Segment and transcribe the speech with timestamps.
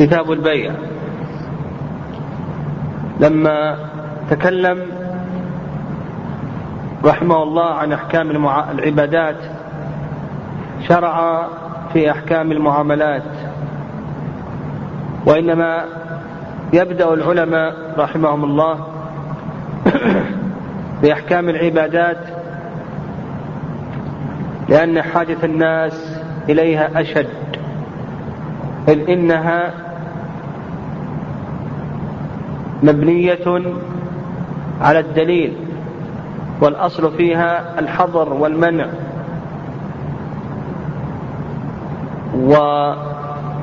[0.00, 0.72] كتاب البيع
[3.20, 3.76] لما
[4.30, 4.86] تكلم
[7.04, 8.30] رحمه الله عن أحكام.
[8.70, 9.36] العبادات
[10.88, 11.46] شرع
[11.92, 13.22] في أحكام المعاملات
[15.26, 15.84] وإنما
[16.72, 18.86] يبدأ العلماء رحمهم الله
[21.02, 22.24] بأحكام العبادات
[24.68, 27.28] لأن حاجة الناس إليها أشد
[28.88, 29.89] إذ إنها
[32.82, 33.62] مبنية
[34.80, 35.56] على الدليل
[36.60, 38.86] والأصل فيها الحظر والمنع.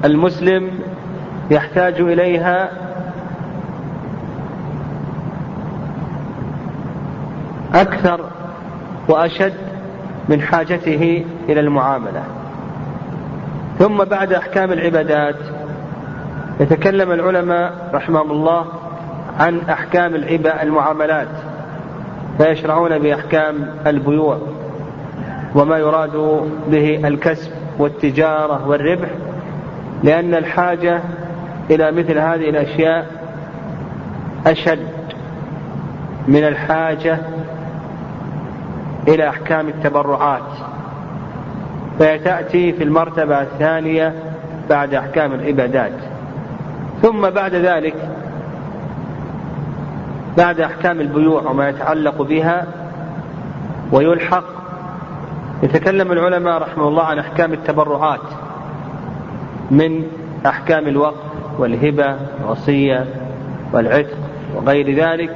[0.03, 0.69] والمسلم
[1.51, 2.71] يحتاج إليها
[7.73, 8.21] أكثر
[9.09, 9.53] وأشد
[10.29, 12.23] من حاجته إلى المعاملة.
[13.79, 15.35] ثم بعد أحكام العبادات
[16.59, 18.65] يتكلم العلماء رحمهم الله
[19.39, 20.16] عن أحكام
[20.61, 21.27] المعاملات
[22.38, 24.39] فيشرعون بأحكام البيوع
[25.55, 29.09] وما يراد به الكسب والتجارة والربح
[30.03, 31.02] لأن الحاجة
[31.70, 33.08] إلى مثل هذه الأشياء
[34.48, 34.87] أشد
[36.27, 37.19] من الحاجة
[39.08, 40.42] إلى أحكام التبرعات.
[41.99, 44.14] فتاتي في المرتبة الثانية
[44.69, 45.92] بعد أحكام العبادات.
[47.02, 47.95] ثم بعد ذلك
[50.37, 52.67] بعد أحكام البيوع وما يتعلق بها
[53.92, 54.43] ويلحق.
[55.64, 58.20] يتكلم العلماء رحمه الله عن أحكام التبرعات
[59.71, 60.03] من
[60.45, 61.23] أحكام الوقف
[61.59, 63.05] والهبة والوصية
[63.73, 64.17] والعتق
[64.55, 65.36] وغير ذلك.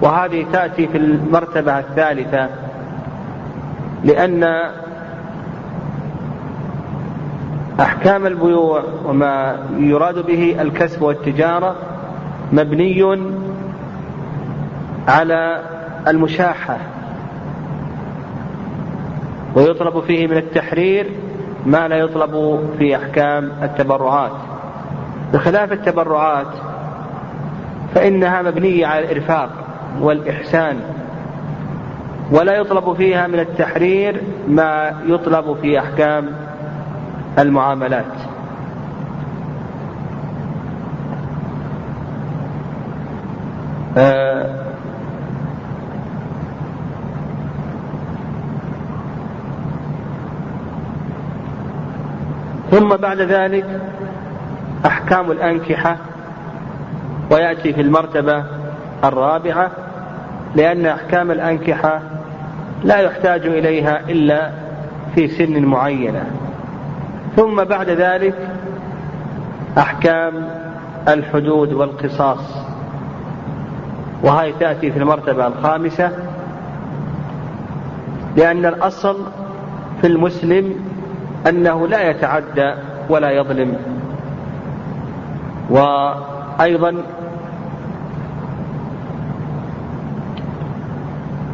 [0.00, 2.48] وهذه تأتي في المرتبة الثالثة
[4.04, 4.70] لأن
[7.80, 11.76] أحكام البيوع وما يراد به الكسب والتجارة
[12.52, 13.02] مبني
[15.08, 15.62] على
[16.08, 16.78] المشاحة.
[19.54, 21.10] ويطلب فيه من التحرير
[21.66, 24.32] ما لا يطلب في أحكام التبرعات.
[25.32, 26.46] بخلاف التبرعات
[27.94, 29.50] فانها مبنيه على الإرفاق
[30.00, 30.80] والإحسان.
[32.30, 36.30] ولا يطلب فيها من التحرير ما يطلب في أحكام
[37.38, 38.04] المعاملات.
[43.96, 44.33] آه
[52.74, 53.80] ثم بعد ذلك
[54.86, 55.96] أحكام الأنكحة
[57.30, 58.44] ويأتي في المرتبة
[59.04, 59.70] الرابعة
[60.54, 62.00] لأن أحكام الأنكحة
[62.84, 64.50] لا يحتاج إليها إلا
[65.14, 66.26] في سن معينة.
[67.36, 68.34] ثم بعد ذلك
[69.78, 70.48] أحكام
[71.08, 72.56] الحدود والقصاص.
[74.22, 76.10] وهي تأتي في المرتبة الخامسة
[78.36, 79.16] لأن الأصل
[80.00, 80.93] في المسلم
[81.46, 82.74] أنه لا يتعدى
[83.08, 83.76] ولا يظلم.
[85.70, 86.94] وأيضا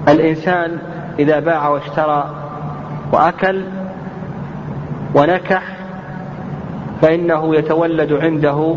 [0.09, 0.79] الإنسان
[1.19, 2.31] إذا باع واشترى
[3.13, 3.65] وأكل
[5.15, 5.63] ونكح
[7.03, 8.77] فإنه يتولد عنده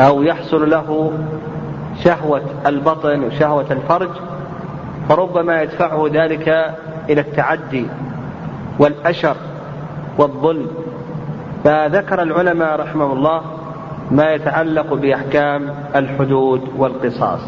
[0.00, 1.12] أو يحصل له
[2.04, 4.10] شهوة البطن وشهوة الفرج
[5.08, 6.74] فربما يدفعه ذلك
[7.08, 7.86] إلى التعدي
[8.78, 9.36] والأشر
[10.18, 10.66] والظلم.
[11.64, 13.42] فذكر العلماء رحمه الله
[14.10, 17.40] ما يتعلق بأحكام الحدود والقصاص.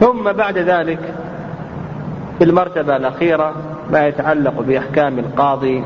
[0.00, 0.98] ثم بعد ذلك
[2.38, 3.54] في المرتبة الأخيرة
[3.90, 5.84] ما يتعلق بأحكام القاضي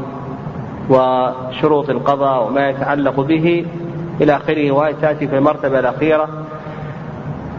[0.90, 3.66] وشروط القضاء وما يتعلق به
[4.20, 4.70] إلى آخره.
[4.70, 6.28] وهي تأتي في المرتبة الأخيرة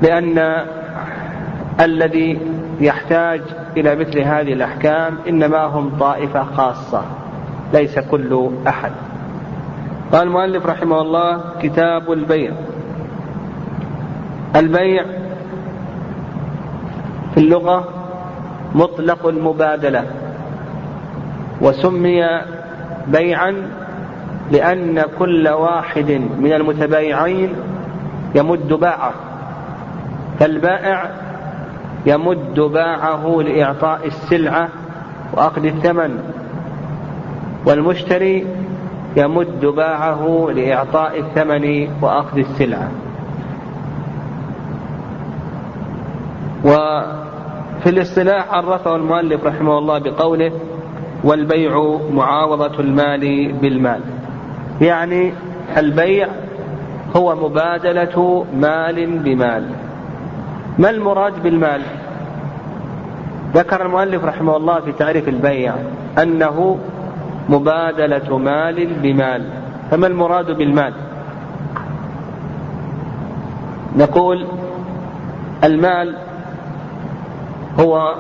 [0.02, 0.66] لأن
[1.82, 2.40] الذي
[2.80, 3.42] يحتاج
[3.78, 7.04] إلى مثل هذه الأحكام إنما هم طائفة خاصة
[7.74, 8.92] ليس كل أحد.
[10.12, 12.52] قال المؤلف رحمه الله كتاب البيع.
[14.56, 15.06] البيع
[17.34, 17.88] في اللغة
[18.76, 20.06] مطلق المبادلة
[21.62, 22.24] وسمي
[23.08, 23.70] بيعا
[24.52, 27.54] لأن كل واحد من المتبايعين
[28.36, 29.14] يمد باعه
[30.40, 31.10] فالبائع
[32.06, 34.70] يمد باعه لإعطاء السلعة
[35.34, 36.20] وأخذ الثمن
[37.66, 38.48] والمشتري
[39.18, 42.92] يمد باعه لإعطاء الثمن وأخذ السلعة.
[46.64, 50.52] وفي الاصطلاح عرفه المؤلف رحمه الله بقوله
[51.24, 54.02] والبيع معاوضة المال بالمال.
[54.82, 55.34] يعني
[55.78, 56.28] البيع
[57.16, 59.64] هو مبادلة مال بمال.
[60.78, 61.82] ما المراد بالمال؟
[63.54, 65.74] ذكر المؤلف رحمه الله في تعريف البيع
[66.22, 66.78] أنه
[67.50, 69.50] مبادلة مال بمال.
[69.92, 70.94] فما المراد بالمال؟
[73.98, 74.46] نقول
[75.64, 76.16] المال
[77.80, 78.16] هو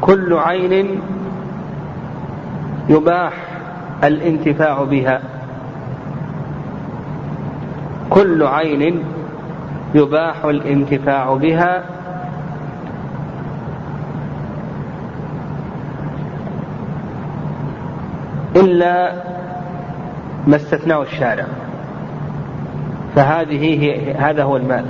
[0.00, 1.00] كل عين
[2.88, 3.32] يباح
[4.04, 5.20] الانتفاع بها.
[8.10, 9.04] كل عين
[9.94, 11.84] يباح الانتفاع بها.
[18.56, 19.12] إلا
[20.46, 21.46] ما استثناه الشارع.
[23.14, 24.84] فهذه هي هذا هو المال.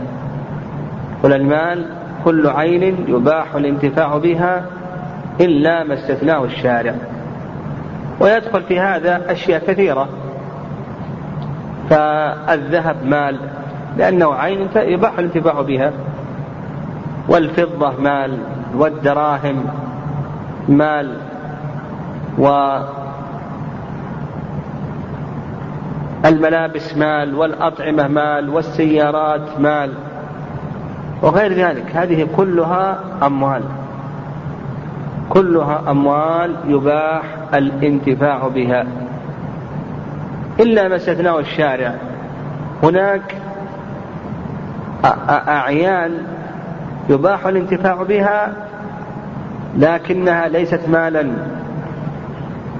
[1.22, 1.86] قل المال
[2.24, 4.64] كل عين يباح الانتفاع بها
[5.40, 6.94] إلا ما استثناه الشارع.
[8.20, 10.08] ويدخل في هذا أشياء كثيرة.
[11.90, 13.40] فالذهب مال
[14.00, 15.92] لأنه عين يباح الانتفاع بها.
[17.28, 18.38] والفضة مال
[18.74, 19.64] والدراهم
[20.68, 21.16] مال
[22.38, 22.76] و
[26.24, 29.92] الملابس مال والأطعمة مال والسيارات مال
[31.22, 31.96] وغير ذلك.
[31.96, 33.62] هذه كلها أموال.
[35.28, 37.22] كلها أموال يباح
[37.54, 38.86] الانتفاع بها.
[40.60, 41.94] إلا ما استثناه الشارع.
[42.82, 43.49] هناك
[45.48, 46.12] أعيان
[47.08, 48.52] يباح الانتفاع بها
[49.76, 51.30] لكنها ليست مالا.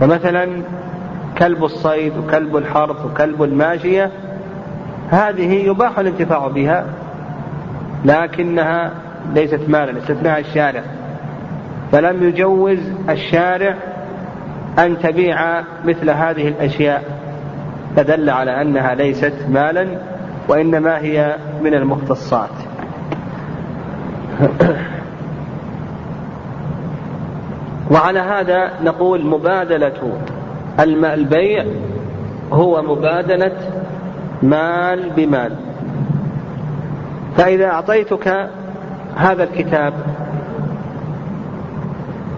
[0.00, 0.48] فمثلا
[1.38, 4.10] كلب الصيد وكلب الحرث وكلب الماشية
[5.10, 6.84] هذه يباح الانتفاع بها
[8.04, 8.90] لكنها
[9.34, 10.82] ليست مالا استثناها الشارع.
[11.92, 12.78] فلم يجوز
[13.08, 13.74] الشارع
[14.78, 17.02] أن تبيع مثل هذه الأشياء
[17.96, 20.09] فدل على أنها ليست مالا.
[20.50, 22.50] وإنما هي من المختصات.
[27.90, 30.12] وعلى هذا نقول مبادلة
[31.14, 31.64] البيع
[32.52, 33.56] هو مبادلة
[34.42, 35.56] مال بمال.
[37.36, 38.50] فإذا أعطيتك
[39.16, 39.92] هذا الكتاب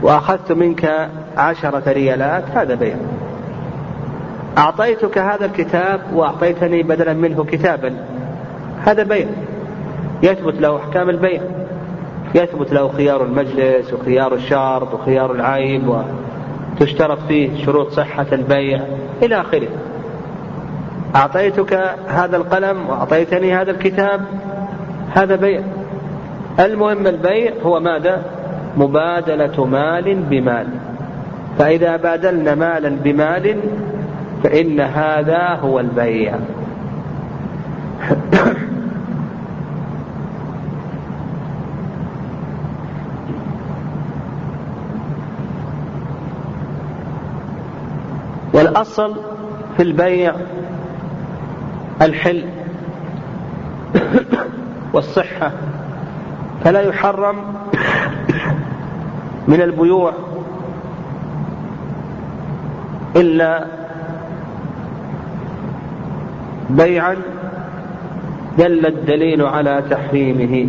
[0.03, 2.97] وأخذت منك عشرة ريالات هذا بيع.
[4.59, 7.95] أعطيتك هذا الكتاب وأعطيتني بدلا منه كتابا.
[8.85, 9.27] هذا بيع.
[10.23, 11.41] يثبت له أحكام البيع.
[12.35, 16.05] يثبت له خيار المجلس وخيار الشرط وخيار العيب
[16.79, 18.81] وتشترط فيه شروط صحة البيع
[19.23, 19.69] إلى آخره.
[21.17, 24.21] أعطيتك هذا القلم وأعطيتني هذا الكتاب.
[25.15, 25.63] هذا بيع.
[26.61, 28.23] المهم البيع هو ماذا؟
[28.77, 30.67] مبادلة مال بمال.
[31.59, 33.57] فإذا بادلنا مالا بمال
[34.43, 36.35] فإن هذا هو البيع.
[48.53, 49.17] والأصل
[49.77, 50.35] في البيع
[52.03, 52.45] الحل
[54.93, 55.53] والصحة.
[56.65, 57.37] فلا يحرم
[59.49, 60.13] من البيوع
[63.17, 63.82] إلا
[66.77, 67.17] بيعا
[68.59, 70.69] دل الدليل على تحريمه.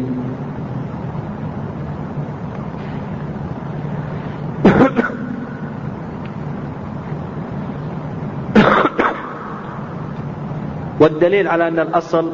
[11.00, 12.32] والدليل على أن الأصل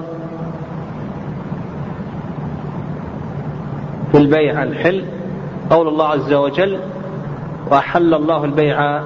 [4.12, 5.06] في البيع الحل
[5.70, 6.80] قول الله عز وجل
[7.72, 9.02] وأحل الله البيع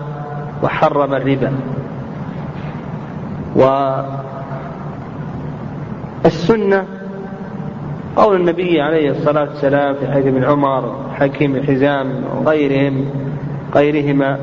[0.64, 1.54] وحرم الربا.
[6.24, 6.86] والسنة
[8.16, 13.06] قول النبي عليه الصلاة والسلام في حديث ابن عمر حكيم الحزام وغيرهم
[13.76, 14.40] غيرهما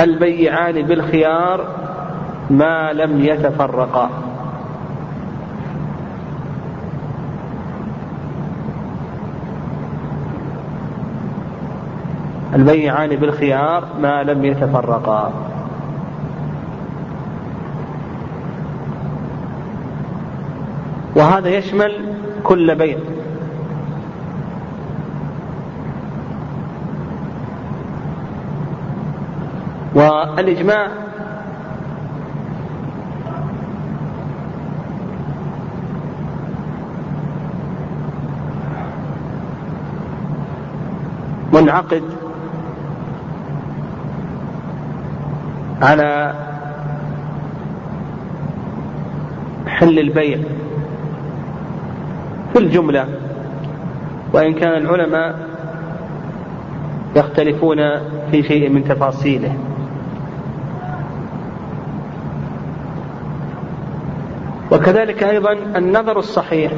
[0.00, 1.66] البيعان بالخيار
[2.50, 4.10] ما لم يتفرقا.
[12.54, 15.32] البيعان بالخيار ما لم يتفرقا.
[21.16, 21.92] وهذا يشمل
[22.44, 22.98] كل بيع
[29.94, 30.88] والإجماع
[41.52, 42.02] منعقد
[45.82, 46.34] على
[49.66, 50.38] حل البيع.
[52.56, 53.06] في الجملة
[54.32, 55.48] وإن كان العلماء
[57.16, 57.76] يختلفون
[58.30, 59.52] في شيء من تفاصيله.
[64.72, 66.72] وكذلك أيضا النظر الصحيح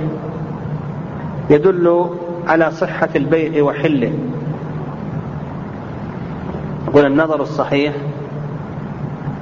[1.50, 2.10] يدل
[2.46, 4.12] على صحة البيع وحله.
[6.88, 7.94] يقول النظر الصحيح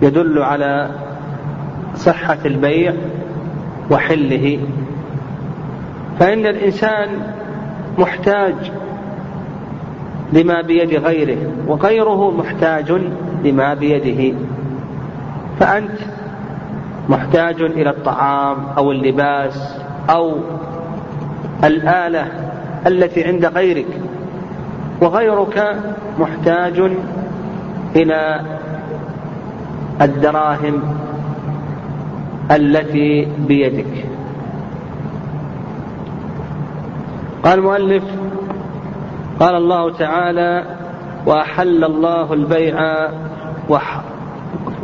[0.02, 0.90] يدل على
[1.94, 2.94] صحة البيع
[3.90, 4.58] وحله.
[6.18, 7.08] فإن الإنسان
[7.98, 8.54] محتاج
[10.32, 12.92] لما بيد غيره وغيره محتاج
[13.44, 14.38] لما بيده.
[15.60, 15.98] فأنت
[17.08, 19.78] محتاج إلى الطعام أو اللباس
[20.10, 20.38] أو
[21.64, 22.26] الآلة
[22.86, 24.00] التي عند غيرك
[25.00, 25.76] وغيرك
[26.18, 26.90] محتاج
[27.96, 28.40] إلى
[30.02, 30.82] الدراهم
[32.50, 34.15] التي بيدك.
[37.46, 38.04] قال المؤلف
[39.40, 40.64] قال الله تعالى
[41.26, 43.08] وأحل الله البيع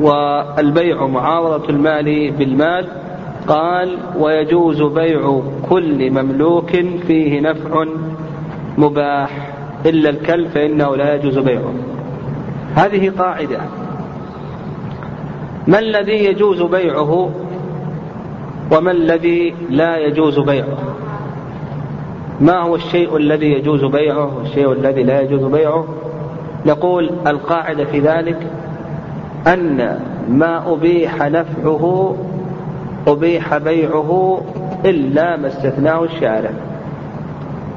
[0.00, 2.86] والبيع معاوضة المال بالمال.
[3.48, 5.40] قال ويجوز بيع
[5.70, 6.70] كل مملوك
[7.06, 7.84] فيه نفع
[8.78, 9.52] مباح.
[9.86, 11.74] إلا الكلب فإنه لا يجوز بيعه.
[12.74, 13.60] هذه قاعدة.
[15.66, 17.30] ما الذي يجوز بيعه
[18.72, 20.78] وما الذي لا يجوز بيعه؟
[22.40, 25.86] ما هو الشيء الذي يجوز بيعه والشيء الذي لا يجوز بيعه؟
[26.66, 28.46] نقول القاعدة في ذلك
[29.46, 32.16] أن ما أبيح نفعه
[33.08, 34.40] أبيح بيعه
[34.84, 36.50] إلا ما استثناه الشارع.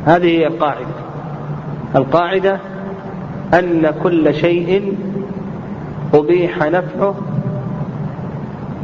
[0.06, 0.96] هذه هي القاعدة.
[1.96, 2.60] القاعدة
[3.54, 4.98] أن كل شيء
[6.14, 7.16] أبيح نفعه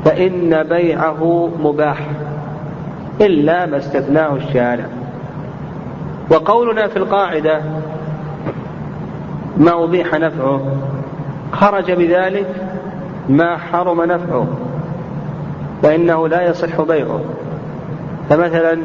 [0.05, 2.07] فإن بيعه مباح
[3.21, 4.85] إلا ما استثناه الشارع.
[6.29, 7.61] وقولنا في القاعدة
[9.57, 10.61] ما أبيح نفعه
[11.51, 12.55] خرج بذلك
[13.29, 14.47] ما حرم نفعه
[15.83, 17.19] فإنه لا يصح بيعه.
[18.29, 18.77] فمثلا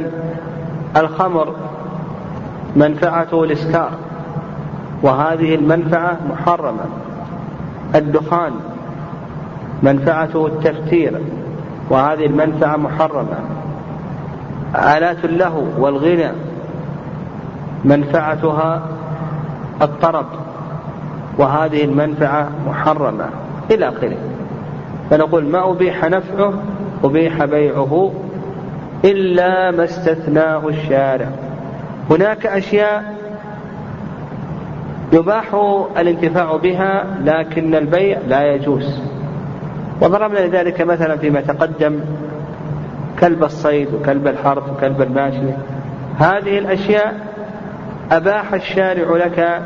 [0.96, 1.54] الخمر
[2.76, 3.90] منفعته الإسكار
[5.02, 6.84] وهذه المنفعة محرمة.
[7.94, 8.52] الدخان
[9.82, 11.20] منفعته التفتير
[11.90, 13.38] وهذه المنفعة محرمة.
[14.74, 16.30] آلات اللهو والغنى
[17.84, 18.82] منفعتها
[19.82, 20.26] الطرب
[21.38, 23.28] وهذه المنفعة محرمة
[23.70, 24.16] إلى آخره.
[25.10, 26.52] فنقول ما أبيح نفعه
[27.04, 28.12] أبيح بيعه
[29.04, 31.28] إلا ما استثناه الشارع.
[32.10, 33.16] هناك أشياء
[35.12, 35.54] يباح
[35.98, 39.00] الانتفاع بها لكن البيع لا يجوز.
[40.02, 42.00] وضربنا لذلك مثلا فيما تقدم
[43.20, 45.52] كلب الصيد وكلب الحرث وكلب الماشي.
[46.18, 47.25] هذه الأشياء
[48.12, 49.62] أباح الشارع لك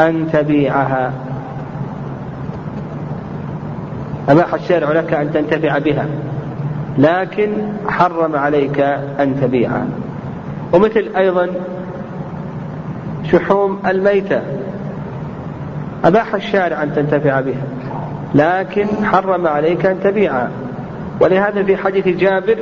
[0.00, 1.12] أن تبيعها.
[4.28, 6.06] أباح الشارع لك أن تنتفع بها
[6.98, 7.52] لكن
[7.88, 8.80] حرم عليك
[9.20, 9.86] أن تبيعها.
[10.72, 11.48] ومثل أيضا
[13.32, 14.42] شحوم الميتة.
[16.04, 17.62] أباح الشارع أن تنتفع بها
[18.34, 20.50] لكن حرم عليك أن تبيعها.
[21.20, 22.58] ولهذا في حديث جابر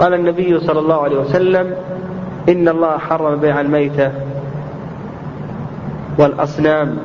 [0.00, 1.74] قال النبي صلى الله عليه وسلم
[2.48, 4.12] إن الله حرم بيع الميتة
[6.18, 6.98] والأصنام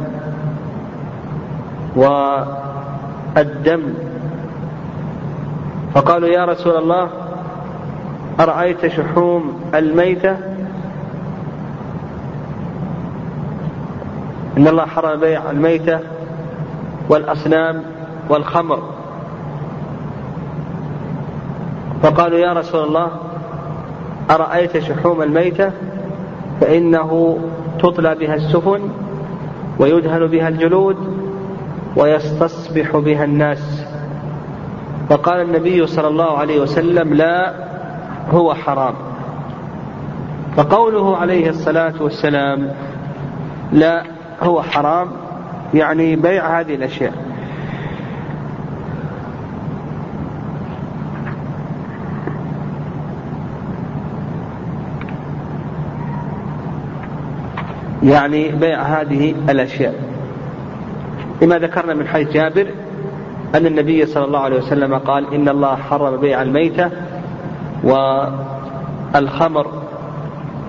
[1.95, 3.83] والدم.
[5.93, 7.09] فقالوا يا رسول الله
[8.39, 10.37] أرأيت شحوم الميتة؟
[14.57, 15.99] إن الله حرم بيع الميتة
[17.09, 17.83] والأصنام
[18.29, 18.79] والخمر.
[22.03, 23.07] فقالوا يا رسول الله
[24.31, 25.71] أرأيت شحوم الميتة؟
[26.61, 27.39] فإنه
[27.79, 28.89] تطلى بها السفن
[29.79, 30.97] ويدهن بها الجلود
[31.95, 33.85] ويستصبح بها الناس.
[35.09, 37.53] فقال النبي صلى الله عليه وسلم لا
[38.31, 38.93] هو حرام.
[40.55, 42.71] فقوله عليه الصلاة والسلام
[43.71, 44.03] لا
[44.41, 45.07] هو حرام
[45.73, 47.13] يعني بيع هذه الأشياء.
[58.03, 59.95] يعني بيع هذه الأشياء.
[61.41, 62.67] لما ذكرنا من حيث جابر
[63.55, 66.89] أن النبي صلى الله عليه وسلم قال إن الله حرم بيع الميتة
[69.13, 69.67] والخمر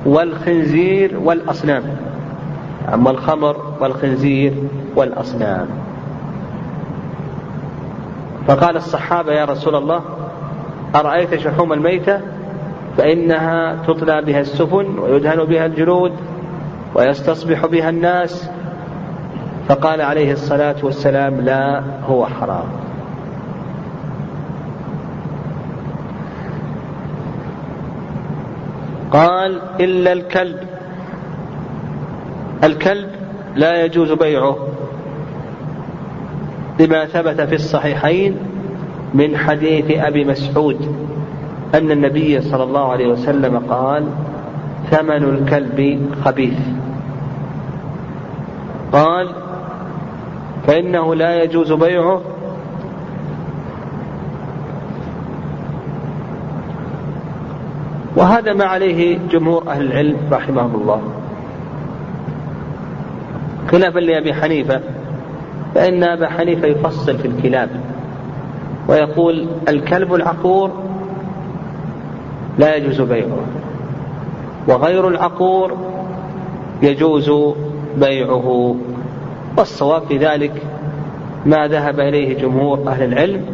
[0.06, 1.82] والخنزير والأصنام.
[2.94, 4.54] أما الخمر والخنزير
[4.96, 5.66] والأصنام.
[8.48, 10.00] فقال الصحابة يا رسول الله
[10.94, 12.20] أرأيت شحوم الميتة؟
[12.96, 16.12] فإنها تطلى بها السفن ويدهن بها الجلود
[16.94, 18.50] ويستصبح بها الناس.
[19.68, 22.66] فقال عليه الصلاة والسلام لا هو حرام.
[29.10, 30.58] قال إلا الكلب.
[32.64, 33.08] الكلب
[33.56, 34.56] لا يجوز بيعه.
[36.80, 38.36] لما ثبت في الصحيحين
[39.14, 40.96] من حديث أبي مسعود
[41.74, 44.06] أن النبي صلى الله عليه وسلم قال
[44.90, 46.58] ثمن الكلب خبيث.
[48.94, 49.28] قال
[50.66, 52.20] فإنه لا يجوز بيعه.
[58.16, 61.02] وهذا ما عليه جمهور أهل العلم رحمهم الله.
[63.70, 64.80] خلافا لأبي حنيفة
[65.74, 67.70] فإن أبا حنيفة يفصل في الكلاب
[68.88, 70.70] ويقول الكلب العقور
[72.58, 73.38] لا يجوز بيعه
[74.68, 75.76] وغير العقور
[76.82, 77.54] يجوز
[77.96, 78.76] بيعه
[79.58, 80.62] والصواب في ذلك
[81.46, 83.44] ما ذهب إليه جمهور أهل العلم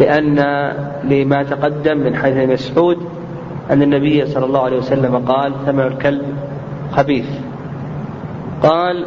[0.00, 0.36] لأن
[1.04, 2.98] لما تقدم من حيث مسعود
[3.70, 6.22] أن النبي صلى الله عليه وسلم قال ثمن الكلب
[6.92, 7.26] خبيث
[8.62, 9.04] قال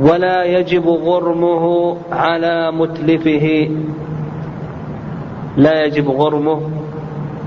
[0.00, 3.70] ولا يجب غرمه على متلفه
[5.56, 6.60] لا يجب غرمه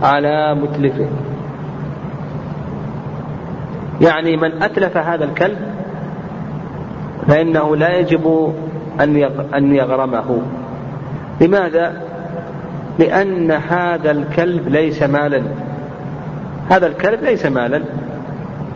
[0.02, 1.08] على متلفه.
[4.04, 5.58] يعني من أتلف هذا الكلب
[7.28, 8.54] فإنه لا يجب
[9.54, 10.42] أن يغرمه.
[11.42, 12.02] لماذا؟
[13.00, 15.44] لأن هذا الكلب ليس مالا.
[16.70, 17.82] هذا الكلب ليس مالا.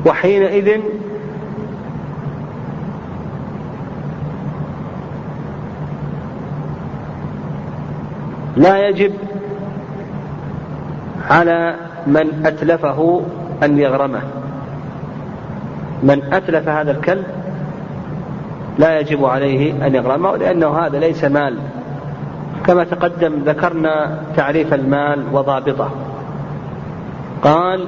[0.05, 0.79] وحينئذ
[8.57, 9.13] لا يجب
[11.29, 11.75] على
[12.07, 13.21] من أتلفه
[13.63, 14.36] أن يغرمه.
[16.03, 17.25] من أتلف هذا الكلب
[18.79, 21.57] لا يجب عليه أن يغرمه لأنه هذا ليس مال.
[22.65, 25.91] كما تقدم ذكرنا تعريف المال وضابطه.
[27.43, 27.87] قال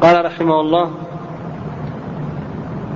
[0.00, 0.90] قال رحمه الله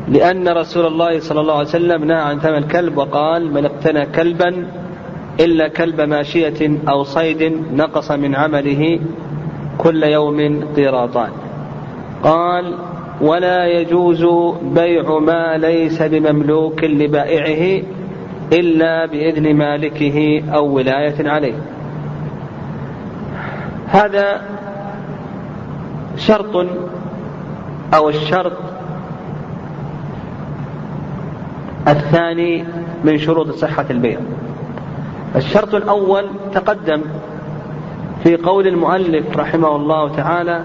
[0.08, 4.66] لأن رسول الله صلى الله عليه وسلم نهى عن ثمن الكلب وقال من اقتنى كلبا
[5.40, 9.00] إلا كلب ماشية أو صيد نقص من عمله
[9.78, 11.30] كل يوم قيراطان.
[12.22, 12.74] قال
[13.20, 14.26] ولا يجوز
[14.62, 17.82] بيع ما ليس بمملوك لبائعه
[18.52, 21.54] إلا بإذن مالكه أو ولاية عليه.
[23.86, 24.42] هذا
[26.16, 26.66] شرط
[27.94, 28.52] أو الشرط
[31.88, 32.64] الثاني
[33.04, 34.18] من شروط صحة البيع.
[35.36, 37.02] الشرط الأول تقدم
[38.22, 40.64] في قول المؤلف رحمه الله تعالى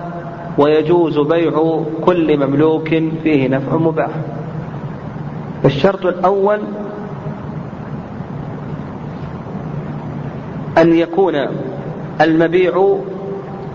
[0.58, 2.90] ويجوز بيع كل مملوك
[3.24, 4.10] فيه نفع مباح.
[5.66, 6.60] الشرط الأول
[10.78, 11.36] أن يكون
[12.22, 12.98] المبيع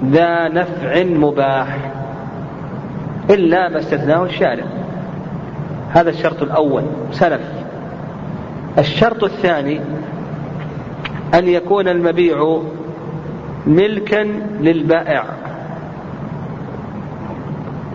[0.04, 1.78] ذا نفع مباح
[3.30, 4.64] إلا ما استثناه الشارع.
[5.90, 7.40] هذا الشرط الأول سلف.
[8.78, 9.80] الشرط الثاني
[11.34, 12.62] أن يكون المبيع
[13.66, 14.22] ملكا
[14.60, 15.24] للبائع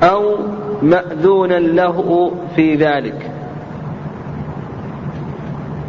[0.03, 0.37] أو
[0.81, 3.31] مأذونا له في ذلك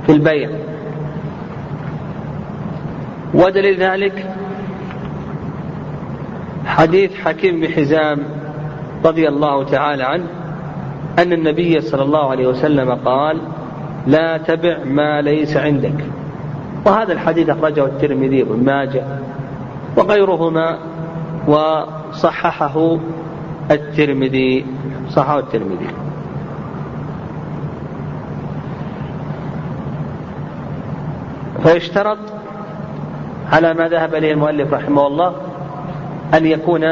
[0.06, 0.50] في البيع.
[3.34, 4.26] ودليل ذلك
[6.66, 8.18] حديث حكيم بن حزام
[9.04, 10.24] رضي الله تعالى عنه
[11.18, 13.40] أن النبي صلى الله عليه وسلم قال
[14.06, 16.04] لا تبع ما ليس عندك.
[16.88, 19.04] وهذا الحديث أخرجه الترمذي وابن ماجه
[19.96, 20.78] وغيرهما
[21.48, 22.98] وصححه
[23.70, 24.66] الترمذي
[25.10, 25.88] صححه الترمذي.
[31.62, 32.18] فيشترط
[33.52, 35.32] على ما ذهب إليه المؤلف رحمه الله
[36.34, 36.84] أن يكون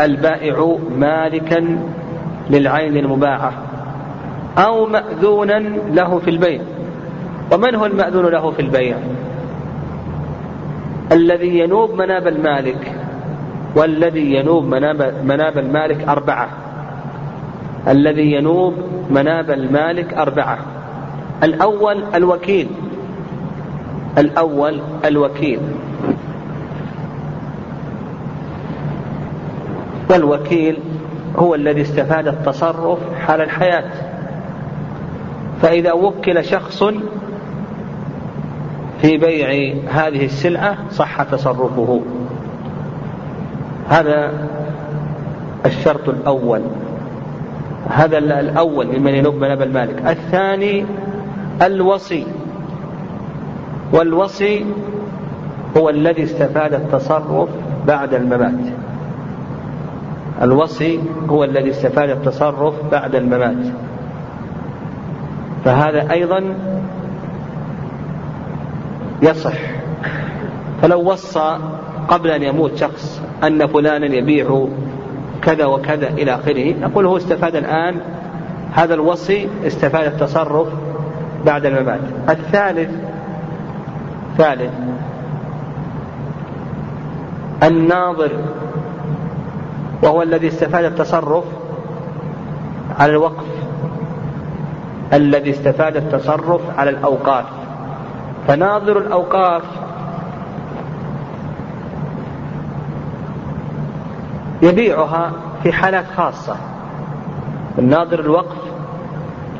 [0.00, 1.78] البائع مالكا
[2.50, 3.52] للعين المباعه
[4.58, 5.58] أو ماذونا
[5.92, 6.60] له في البيع.
[7.52, 8.96] ومن هو المأذون له في البيع؟
[11.12, 12.92] الذي ينوب مناب المالك
[13.76, 16.48] والذي ينوب مناب, مناب المالك أربعة.
[17.88, 18.74] الذي ينوب
[19.10, 20.58] مناب المالك أربعة.
[21.42, 22.68] الأول الوكيل.
[24.18, 25.60] الأول الوكيل.
[30.10, 30.78] والوكيل
[31.36, 33.90] هو الذي استفاد التصرف حال الحياة.
[35.62, 36.84] فإذا وكل شخص
[39.04, 42.00] في بيع هذه السلعة صح تصرفه.
[43.88, 44.32] هذا
[45.66, 46.60] الشرط الأول.
[47.88, 50.06] هذا الأول ممن ينوب مناب المالك.
[50.06, 50.86] الثاني
[51.62, 52.26] الوصي.
[53.92, 54.66] والوصي
[55.76, 57.48] هو الذي استفاد التصرف
[57.86, 58.64] بعد الممات.
[60.42, 63.66] الوصي هو الذي استفاد التصرف بعد الممات.
[65.64, 66.54] فهذا أيضا
[69.24, 69.54] يصح.
[70.82, 71.58] فلو وصى
[72.08, 74.66] قبل أن يموت شخص أن فلانا يبيع
[75.42, 78.00] كذا وكذا إلى آخره نقول هو استفاد الآن
[78.72, 80.68] هذا الوصي استفاد التصرف
[81.46, 82.00] بعد الممات.
[82.28, 82.90] الثالث
[84.38, 84.72] ثالث
[87.62, 88.30] الناظر
[90.02, 91.44] وهو الذي استفاد التصرف
[92.98, 93.44] على الوقف
[95.12, 97.44] الذي استفاد التصرف على الأوقاف
[98.48, 99.62] فناظر الأوقاف.
[104.62, 106.56] يبيعها في حالات خاصة.
[107.78, 108.56] الناظر الوقف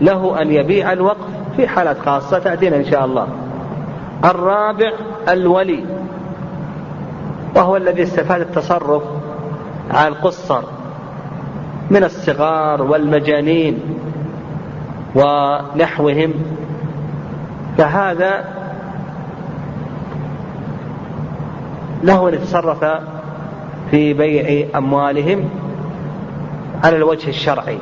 [0.00, 3.28] له أن يبيع الوقف في حالات خاصة تأتينا إن شاء الله.
[4.24, 4.92] الرابع
[5.28, 5.84] الولي.
[7.56, 9.02] وهو الذي استفاد التصرف
[9.90, 10.62] على القصر
[11.90, 13.80] من الصغار والمجانين
[15.14, 16.32] ونحوهم.
[17.78, 18.53] فهذا
[22.04, 22.84] له أن يتصرف
[23.90, 25.48] في بيع أموالهم
[26.84, 27.78] على الوجه الشرعي.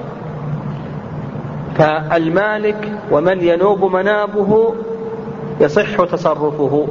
[1.76, 4.74] فالمالك ومن ينوب منابه
[5.60, 6.88] يصح تصرفه.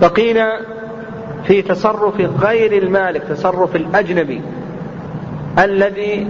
[0.00, 0.60] بقينا
[1.44, 4.40] في تصرف غير المالك تصرف الأجنبي
[5.58, 6.26] الذي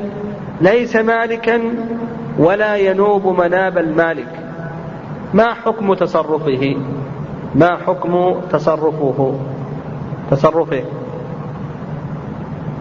[0.60, 1.60] ليس مالكا
[2.38, 4.28] ولا ينوب مناب المالك.
[5.34, 6.76] ما حكم تصرفه؟
[7.54, 9.34] ما حكم تصرفه؟
[10.30, 10.82] تصرفه.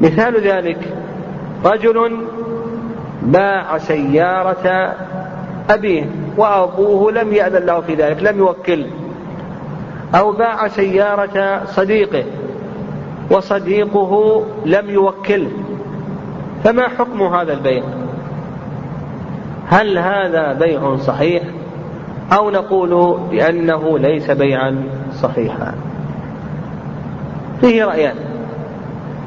[0.02, 0.94] مثال ذلك
[1.66, 2.18] رجل
[3.22, 4.96] باع سيارة
[5.70, 6.06] أبيه
[6.38, 8.86] وأبوه لم يأذن له في ذلك لم يوكل.
[10.16, 12.24] أو باع سيارة صديقه
[13.32, 15.52] وصديقه لم يوكله
[16.64, 17.84] فما حكم هذا البيع؟
[19.68, 21.44] هل هذا بيع صحيح؟
[22.32, 24.84] أو نقول بأنه ليس بيعا
[25.14, 25.74] صحيحا.
[27.62, 28.16] فيه رأيان.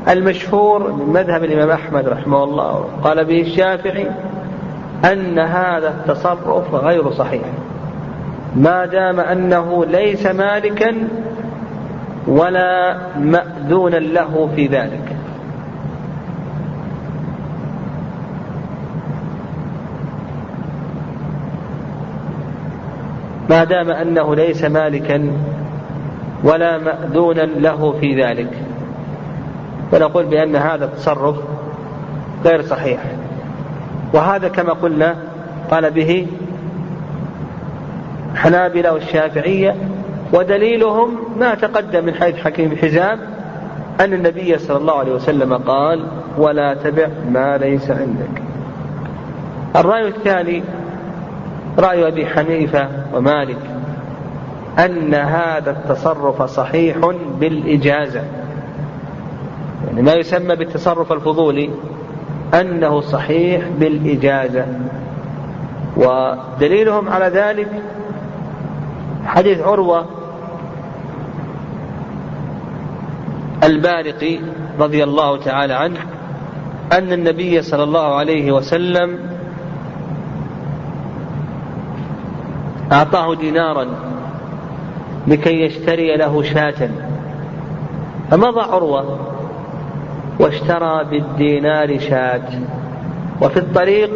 [0.08, 4.06] المشهور من مذهب الإمام أحمد رحمه الله قال به الشافعي
[5.12, 7.42] أن هذا التصرف غير صحيح.
[8.56, 11.08] ما دام أنه ليس مالكا
[12.26, 15.05] ولا مأذونا له في ذلك.
[23.50, 25.32] ما دام أنه ليس مالكا
[26.44, 28.50] ولا مأذونا له في ذلك.
[29.92, 31.36] فنقول بأن هذا التصرف
[32.44, 33.00] غير صحيح.
[34.14, 35.16] وهذا كما قلنا
[35.70, 36.26] قال به
[38.34, 39.76] حنابلة والشافعية
[40.32, 43.18] ودليلهم ما تقدم من حيث حكيم حزام
[44.00, 46.06] أن النبي صلى الله عليه وسلم قال
[46.38, 48.42] ولا تبع ما ليس عندك.
[49.76, 50.62] الرأي الثاني
[51.78, 53.58] رأي أبي حنيفة ومالك
[54.78, 56.96] أن هذا التصرف صحيح
[57.40, 58.22] بالإجازة.
[59.86, 61.70] يعني ما يسمى بالتصرف الفضولي
[62.54, 64.66] أنه صحيح بالإجازة.
[65.96, 67.68] ودليلهم على ذلك
[69.26, 70.06] حديث عروة
[73.64, 74.38] البارقي
[74.80, 75.98] رضي الله تعالى عنه
[76.92, 79.35] أن النبي صلى الله عليه وسلم
[82.92, 83.86] أعطاه دينارا
[85.26, 86.90] لكي يشتري له شاة.
[88.30, 89.18] فمضى عروة
[90.40, 92.48] واشترى بالدينار شاة.
[93.42, 94.10] وفي الطريق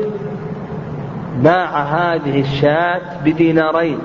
[1.37, 3.99] باع هذه الشاة بدينارين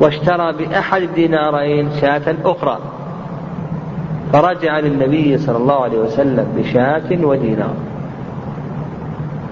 [0.00, 2.78] واشترى بأحد الدينارين شاة أخرى.
[4.32, 7.74] فرجع للنبي صلى الله عليه وسلم بشاة ودينار.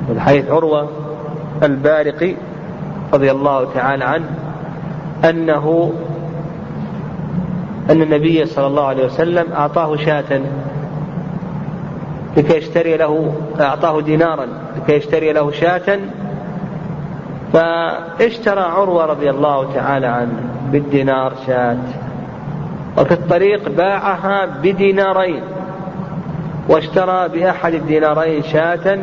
[0.09, 0.89] من حيث عروة
[1.63, 2.35] البارقي
[3.15, 4.27] رضي الله تعالى عنه
[5.25, 5.93] أنه
[7.91, 10.41] أن النبي صلى الله عليه وسلم أعطاه شاة
[12.37, 14.47] لكي يشتري له أعطاه دينارا
[14.77, 15.99] لكي يشتري له شاة
[17.53, 20.41] فاشترى عروة رضي الله تعالى عنه
[20.73, 21.79] بالدينار شاة
[22.99, 25.43] وفي الطريق باعها بدينارين
[26.69, 28.99] واشترى بأحد الدينارين شاة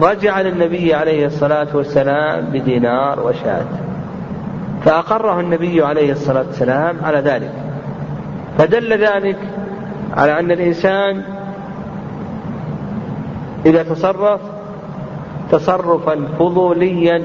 [0.00, 3.66] فرجع للنبي عليه الصلاة والسلام بدينار وشاة.
[4.84, 7.52] فأقره النبي عليه الصلاة والسلام على ذلك.
[8.58, 9.38] فدل ذلك
[10.16, 11.22] على أن الإنسان
[13.66, 14.40] إذا تصرف
[15.50, 17.22] تصرفا فضوليا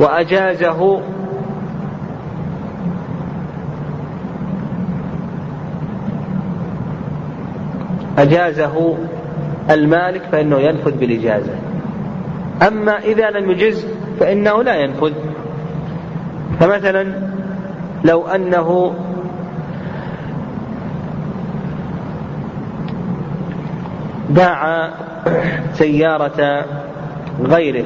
[0.00, 1.00] وأجازه
[8.18, 8.96] أجازه
[9.70, 11.52] المالك فإنه ينفذ بالإجازة.
[12.68, 13.86] أما إذا لم يجز
[14.20, 15.12] فإنه لا ينفذ.
[16.60, 17.14] فمثلا
[18.04, 18.94] لو أنه
[24.30, 24.90] باع
[25.72, 26.64] سيارة
[27.42, 27.84] غيره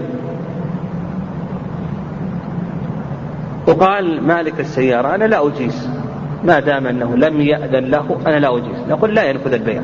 [3.68, 5.90] وقال مالك السيارة أنا لا أجيز.
[6.44, 8.88] ما دام أنه لم يأذن له أنا لا أجيز.
[8.88, 9.82] نقول لا ينفذ البيع.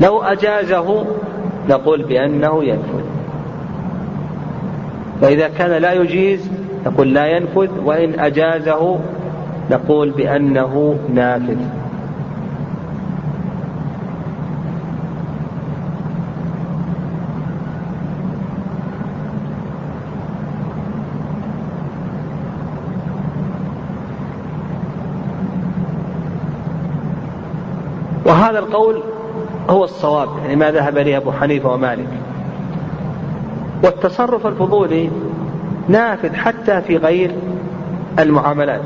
[0.00, 1.06] لو أجازه
[1.68, 3.04] نقول بأنه ينفذ.
[5.20, 6.50] فإذا كان لا يجيز
[6.86, 8.98] نقول لا ينفذ وإن أجازه
[9.70, 11.56] نقول بأنه نافذ.
[28.26, 29.02] وهذا القول
[29.68, 32.08] هو الصواب يعني ما ذهب إليه أبو حنيفة ومالك.
[33.84, 35.10] والتصرف الفضولي
[35.88, 37.34] نافذ حتى في غير
[38.18, 38.82] المعاملات.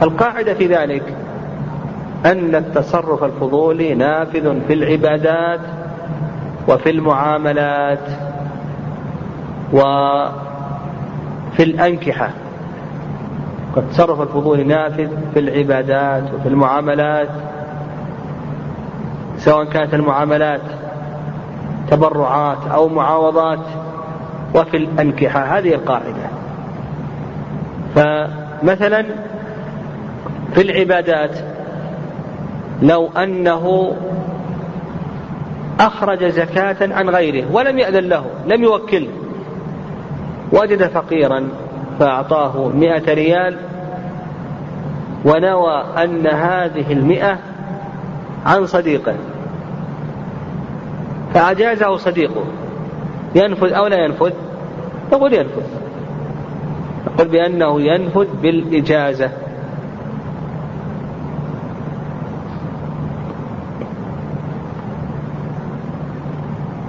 [0.00, 1.02] فالقاعدة في ذلك
[2.26, 5.60] أن التصرف الفضولي نافذ في العبادات
[6.68, 8.08] وفي المعاملات
[9.72, 10.32] وفي
[11.62, 12.30] الأنكحة.
[13.76, 17.28] التصرف الفضولي نافذ في العبادات وفي المعاملات
[19.44, 20.60] سواء كانت المعاملات
[21.90, 23.58] تبرعات أو معاوضات
[24.54, 26.30] وفي الأنكحة هذه القاعدة.
[27.94, 29.04] فمثلا
[30.54, 31.38] في العبادات
[32.82, 33.92] لو أنه
[35.80, 39.08] أخرج زكاة عن غيره ولم يأذن له لم يوكله
[40.52, 41.48] وجد فقيرا
[41.98, 43.56] فأعطاه مئة ريال
[45.24, 47.38] ونوى أن هذه المئة
[48.46, 49.14] عن صديقه.
[51.34, 52.44] فأجازه صديقه.
[53.34, 54.32] ينفذ أو لا ينفذ؟
[55.12, 55.62] نقول ينفذ.
[57.06, 59.30] نقول بأنه ينفذ بالإجازة.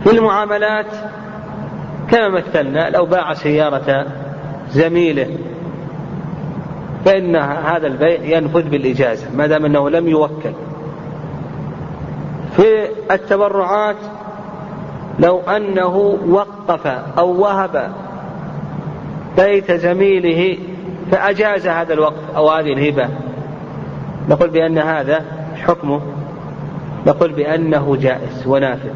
[0.04, 0.86] في المعاملات
[2.12, 4.06] كما مثلنا لو باع سيارة
[4.70, 5.38] زميله
[7.06, 10.52] فإن هذا البيع ينفذ بالإجازة ما دام أنه لم يوكل.
[12.56, 13.96] في التبرعات
[15.20, 17.92] لو أنه وقف أو وهب
[19.38, 20.58] بيت زميله
[21.12, 23.10] فأجاز هذا الوقف أو هذه الهبة.
[24.30, 25.26] نقول بأن هذا
[25.68, 26.02] حكمه.
[27.08, 28.90] نقول بأنه جائز ونافذ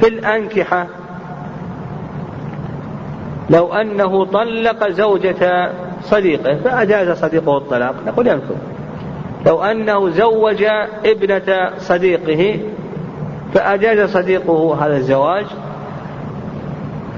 [0.00, 0.86] في الأنكحة
[3.50, 5.72] لو أنه طلق زوجة
[6.02, 7.94] صديقه فأجاز صديقه الطلاق.
[8.06, 8.56] نقول ينفذ
[9.46, 10.64] لو أنه زوج
[11.04, 12.60] ابنة صديقه
[13.54, 15.46] فأجاز صديقه هذا الزواج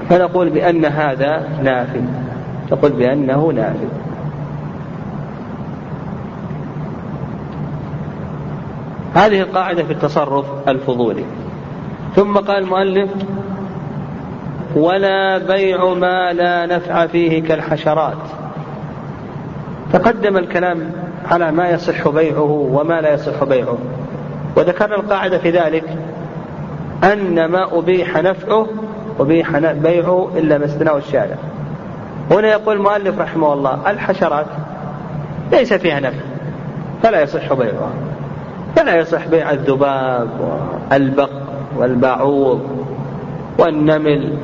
[0.09, 2.01] فنقول بأن هذا نافذ
[2.69, 3.87] تقول بأنه نافذ.
[9.15, 11.23] هذه القاعدة في التصرف الفضولي.
[12.15, 13.11] ثم قال المؤلف
[14.75, 18.17] ولا بيع ما لا نفع فيه كالحشرات.
[19.93, 20.91] تقدم الكلام
[21.25, 23.77] على ما يصح بيعه وما لا يصح بيعه
[24.57, 25.97] وذكرنا القاعدة في ذلك.
[27.03, 28.67] أن ما أبيح نفعه
[29.19, 31.35] أبيح بيعه إلا ما استثناه الشارع.
[32.31, 34.45] هنا يقول المؤلف رحمه الله الحشرات
[35.51, 36.19] ليس فيها نفع
[37.03, 37.91] فلا يصح بيعها
[38.75, 40.29] فلا يصح بيع الذباب
[40.91, 41.29] والبق
[41.77, 42.61] والبعوض
[43.59, 44.37] والنمل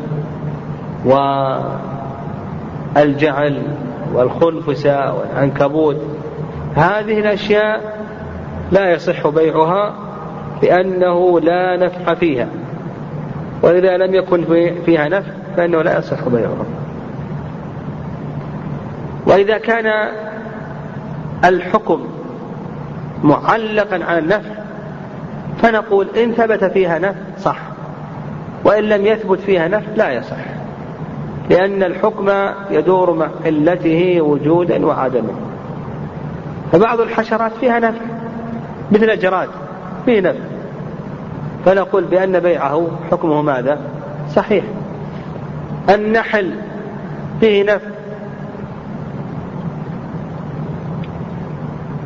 [2.95, 3.61] والجعل
[4.13, 5.97] والخنفسة والعنكبوت.
[6.75, 7.97] هذه الأشياء
[8.71, 9.93] لا يصح بيعها
[10.63, 12.47] لأنه لا نفع فيها.
[13.61, 14.45] وإذا لم يكن
[14.85, 16.65] فيها نفع فإنه لا يصح بيعها
[19.25, 20.09] وإذا كان
[21.45, 22.07] الحكم
[23.23, 24.49] معلقا على النفع
[25.61, 27.59] فنقول إن ثبت فيها نفع صح.
[28.63, 30.37] وإن لم يثبت فيها نفع لا يصح.
[31.49, 32.29] لأن الحكم
[32.71, 35.33] يدور مع علته وجودا وعدما
[36.71, 38.01] فبعض الحشرات فيها نفع
[38.91, 39.49] مثل الجراد.
[40.07, 40.39] فيه نفع
[41.65, 43.79] فنقول بأن بيعه حكمه ماذا؟
[44.35, 44.63] صحيح.
[45.89, 46.51] النحل
[47.39, 47.89] فيه نفع.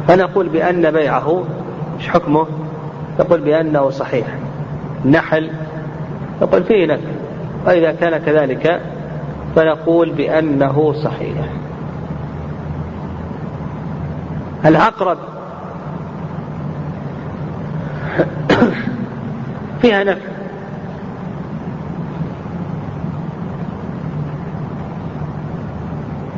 [0.08, 1.44] فنقول بأن بيعه
[1.98, 2.48] إيش حكمه؟
[3.20, 4.28] نقول بأنه صحيح.
[5.06, 5.52] نحل
[6.42, 7.08] نقول فيه نفع.
[7.68, 8.82] وإذا كان كذلك
[9.56, 11.38] فنقول بأنه صحيح.
[14.66, 15.18] العقرب
[19.82, 20.32] فيها نفع.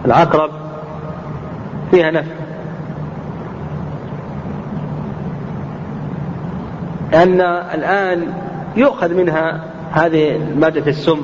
[0.05, 0.51] العقرب
[1.91, 2.31] فيها نفع.
[7.11, 7.41] لأن
[7.73, 8.33] الآن
[8.75, 11.21] يؤخذ منها هذه مادة السم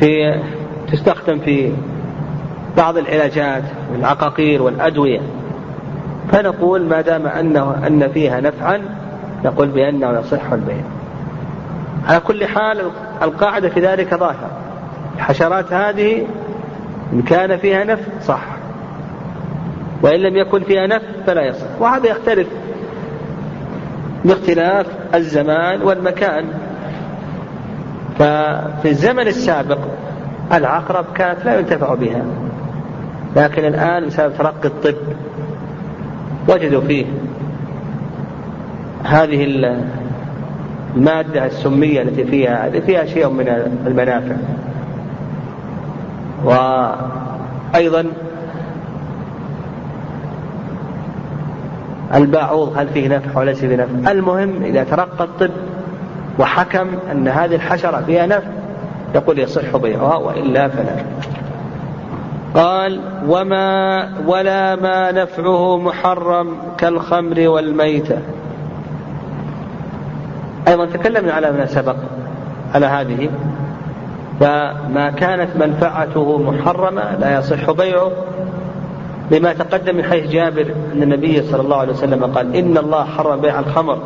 [0.00, 0.40] في
[0.92, 1.72] تستخدم في
[2.76, 5.20] بعض العلاجات والعقاقير والأدوية.
[6.32, 8.99] فنقول ما دام أنه أن فيها نفعا
[9.44, 10.82] نقول بأنه يصح البيع.
[12.08, 12.90] على كل حال
[13.22, 14.50] القاعدة في ذلك ظاهرة.
[15.16, 16.26] الحشرات هذه
[17.12, 18.46] إن كان فيها نفع صح.
[20.02, 21.66] وإن لم يكن فيها نفع فلا يصح.
[21.80, 22.48] وهذا يختلف
[24.24, 26.44] باختلاف الزمان والمكان.
[28.18, 29.78] ففي الزمن السابق
[30.52, 32.22] العقرب كانت لا ينتفع بها.
[33.36, 34.94] لكن الآن بسبب ترقي الطب
[36.48, 37.06] وجدوا فيه
[39.04, 39.44] هذه
[40.96, 43.48] المادة السمية التي فيها التي فيها شيء من
[43.86, 44.36] المنافع.
[46.44, 48.06] وأيضا
[52.14, 55.50] الباعوض هل فيه نفع وليس فيه نفع؟ المهم إذا ترقى الطب
[56.38, 58.48] وحكم أن هذه الحشرة فيها نفع
[59.14, 60.96] يقول يصح بيعها وإلا فلا.
[62.54, 68.18] قال وما ولا ما نفعه محرم كالخمر والميتة.
[70.68, 71.96] أيضا تكلمنا على ما سبق
[72.74, 73.28] على هذه.
[74.40, 78.10] فما كانت منفعته محرمة لا يصح بيعه.
[79.30, 83.40] لما تقدم من حيث جابر أن النبي صلى الله عليه وسلم قال إن الله حرم
[83.40, 83.98] بيع الخمر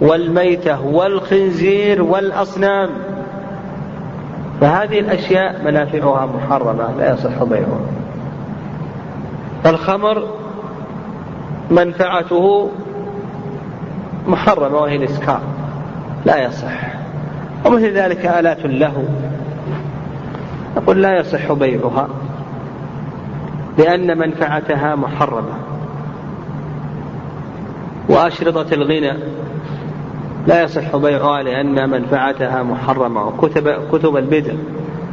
[0.00, 2.90] والميتة والخنزير والأصنام.
[4.60, 7.80] فهذه الأشياء منافعها محرمة لا يصح بيعها.
[9.66, 10.28] الخمر
[11.70, 12.70] منفعته
[14.26, 15.40] محرمة وهي الإسكار.
[16.24, 16.94] لا يصح.
[17.64, 19.02] ومثل ذلك آلات اللهو
[20.76, 22.08] نقول لا يصح بيعها
[23.78, 25.54] لأن منفعتها محرمة.
[28.08, 29.18] وأشرطة الغنى
[30.46, 33.26] لا يصح بيعها لأن منفعتها محرمة.
[33.26, 34.52] وكتب كتب البدع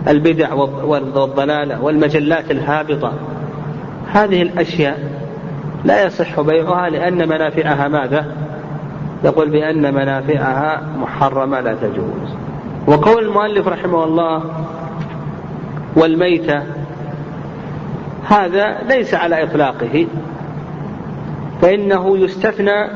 [0.08, 3.14] البدع والضلالة والمجلات الهابطة.
[4.12, 5.00] هذه الأشياء
[5.86, 8.26] لا يصح بيعها لأن منافعها ماذا؟
[9.24, 12.36] يقول بأن منافعها محرمة لا تجوز.
[12.88, 14.44] وقول المؤلف رحمه الله
[15.96, 16.64] والميتة
[18.28, 20.08] هذا ليس على إطلاقه
[21.62, 22.88] فإنه يستثنى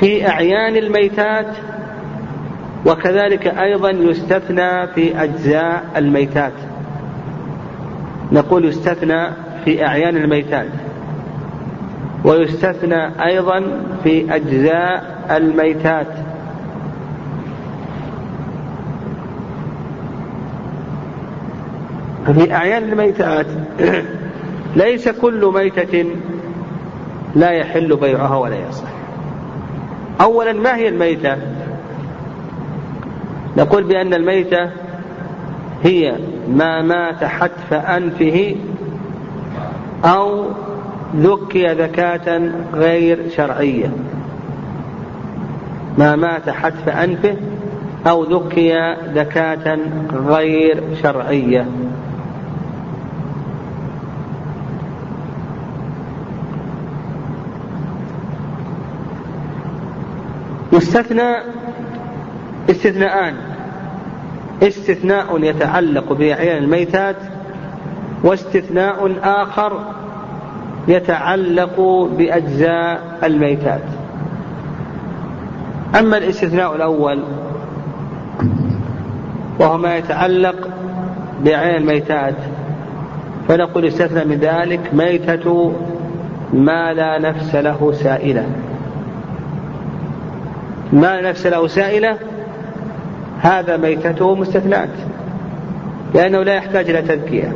[0.00, 1.46] في أعيان الميتات
[2.86, 6.52] وكذلك أيضا يستثنى في أجزاء الميتات.
[8.32, 9.26] نقول يستثنى
[9.64, 10.68] في أعيان الميتات
[12.24, 13.62] ويستثنى أيضا
[14.04, 16.06] في أجزاء الميتات.
[22.26, 23.46] في أعيان الميتات.
[24.76, 26.04] ليس كل ميتة
[27.34, 28.88] لا يحل بيعها ولا يصح.
[30.20, 31.36] أولا ما هي الميتة؟
[33.56, 34.70] نقول بأن الميتة
[35.82, 36.16] هي
[36.48, 38.56] ما مات حتف أنفه
[40.04, 40.44] أو
[41.16, 43.90] ذكي ذكاة غير شرعية.
[45.98, 47.36] ما مات حتف أنفه
[48.06, 49.78] أو ذكي ذكاة
[50.12, 51.66] غير شرعية.
[60.72, 61.36] يستثنى
[62.70, 63.34] استثناءان.
[64.62, 67.16] استثناء يتعلق بأعيان الميتات
[68.24, 69.84] واستثناء آخر
[70.88, 71.80] يتعلق
[72.18, 74.01] بأجزاء الميتات.
[75.98, 77.22] أما الاستثناء الأول
[79.60, 80.68] وهو ما يتعلق
[81.44, 82.34] بعين الميتات
[83.48, 85.72] فنقول استثنى من ذلك ميتة
[86.52, 88.46] ما لا نفس له سائلة.
[90.92, 92.18] ما لا نفس له سائلة
[93.40, 94.88] هذا ميتته مستثنات
[96.14, 97.52] لأنه لا يحتاج إلى تذكية.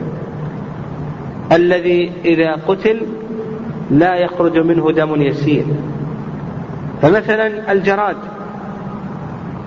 [1.52, 3.02] الذي إذا قتل
[3.90, 5.64] لا يخرج منه دم يسير.
[7.02, 8.16] فمثلا الجراد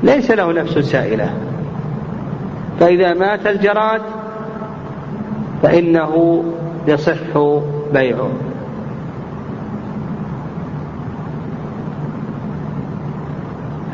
[0.04, 1.34] ليس له نفس سائلة.
[2.80, 4.02] فإذا مات الجراد
[5.64, 6.44] فإنه
[6.88, 7.38] يصح
[7.94, 8.30] بيعه.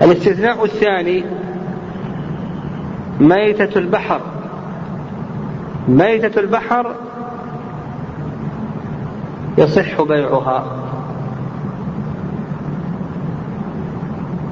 [0.02, 1.24] الاستثناء الثاني
[3.20, 4.22] ميتة البحر.
[5.88, 6.96] ميتة البحر
[9.58, 10.85] يصح بيعها.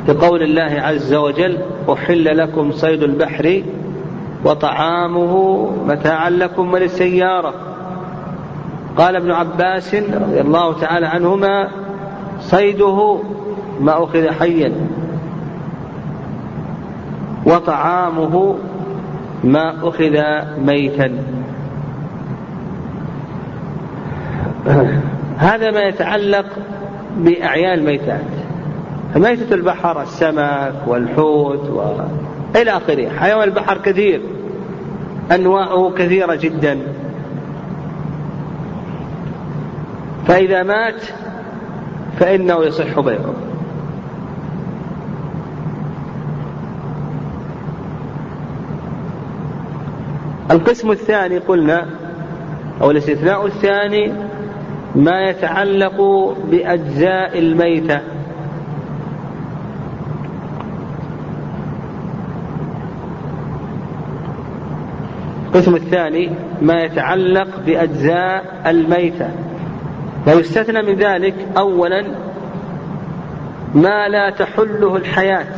[0.08, 1.58] لقول الله عز وجل
[1.90, 3.64] أحل لكم صيد البحر
[4.46, 7.54] وطعامه متاعا لكم وللسيارة.
[8.98, 11.70] قال ابن عباس رضي الله تعالى عنهما
[12.40, 13.20] صيده
[13.82, 14.74] ما أخذ حيا
[17.46, 18.56] وطعامه
[19.44, 20.22] ما أخذ
[20.66, 21.18] ميتا.
[25.38, 26.46] هذا ما يتعلق
[27.18, 28.33] بأعيان الميتات
[29.14, 31.82] فميتة البحر السمك والحوت و...
[32.56, 33.10] إلى آخره.
[33.10, 34.22] حيوان البحر كثير.
[35.32, 36.80] أنواعه كثيرة جدا.
[40.28, 41.04] فإذا مات
[42.20, 43.34] فإنه يصح بيعه.
[50.52, 51.86] القسم الثاني قلنا
[52.82, 54.14] أو الاستثناء الثاني
[54.96, 56.02] ما يتعلق
[56.52, 58.13] بأجزاء الميتة.
[65.54, 66.32] القسم الثاني
[66.62, 69.30] ما يتعلق بأجزاء الميتة.
[70.28, 72.06] ويستثنى من ذلك أولا
[73.76, 75.56] ما لا تحله الحياة.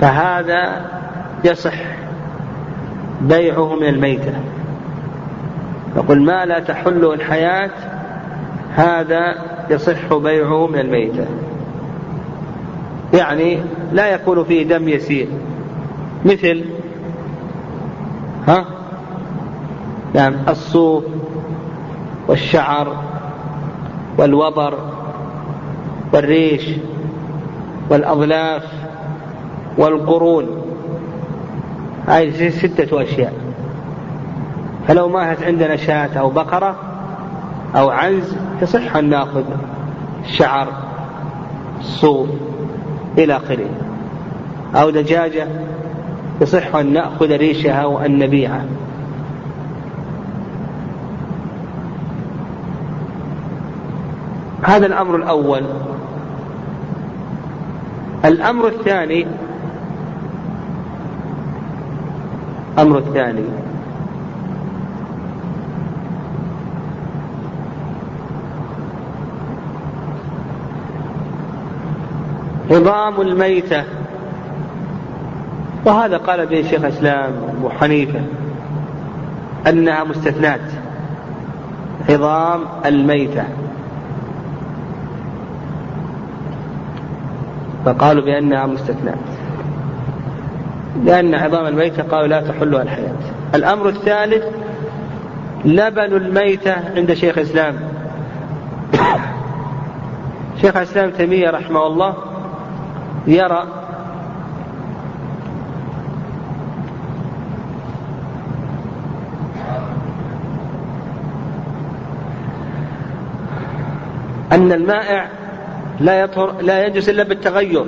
[0.00, 0.84] فهذا
[1.44, 1.74] يصح
[3.20, 4.32] بيعه من الميتة.
[5.96, 7.70] نقول ما لا تحله الحياة
[8.74, 9.34] هذا
[9.70, 11.26] يصح بيعه من الميتة.
[13.14, 13.58] يعني
[13.92, 15.28] لا يكون فيه دم يسير.
[16.24, 16.64] مثل
[18.50, 18.64] ها؟
[20.14, 21.04] نعم الصوف
[22.28, 22.96] والشعر
[24.18, 24.74] والوبر
[26.12, 26.70] والريش
[27.90, 28.62] والأظلاف
[29.78, 30.46] والقرون.
[32.06, 33.32] هذه ستة أشياء.
[34.88, 36.76] فلو ماتت عندنا شاة أو بقرة
[37.76, 39.44] أو عنز يصح أن نأخذ
[40.24, 40.68] الشعر
[41.80, 42.28] الصوف
[43.18, 43.70] إلى آخره.
[44.74, 45.48] أو دجاجة
[46.40, 48.64] يصح أن نأخذ ريشها وأن نبيعها.
[54.62, 55.62] هذا الأمر الأول.
[58.24, 59.26] الأمر الثاني
[62.78, 63.44] الأمر الثاني.
[72.70, 73.99] عظام الميتة.
[75.84, 78.20] وهذا قال به شيخ الإسلام أبو حنيفة
[79.68, 80.60] أنها مستثنات.
[82.08, 83.44] عظام الميتة.
[87.84, 89.14] فقالوا بأنها مستثنات.
[91.04, 93.14] لأن عظام الميتة قالوا لا تحلها الحياة.
[93.54, 94.44] الأمر الثالث
[95.64, 97.74] لبن الميتة عند شيخ الإسلام.
[100.60, 102.14] شيخ الإسلام تيمية رحمه الله
[103.26, 103.64] يرى
[114.52, 115.28] أن المائع
[116.00, 117.84] لا يطهر لا ينجس إلا بالتغير.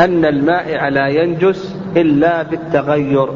[0.00, 3.28] أن المائع لا ينجس إلا بالتغير.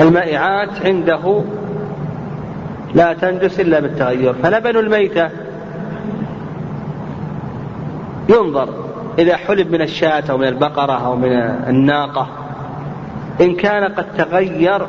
[0.00, 1.42] المائعات عنده
[2.94, 4.32] لا تنجس إلا بالتغير.
[4.32, 5.30] فلبن الميتة.
[8.28, 8.83] ينظر.
[9.18, 11.32] إذا حلب من الشاة أو من البقرة أو من
[11.68, 12.28] الناقة
[13.40, 14.86] إن كان قد تغير